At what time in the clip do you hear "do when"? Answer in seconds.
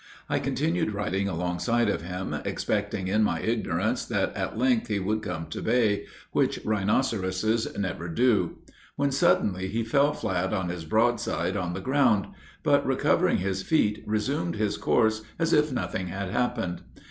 8.07-9.11